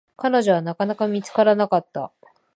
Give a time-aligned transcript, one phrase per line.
[0.17, 2.11] 彼女は、なかなか見つからなかった。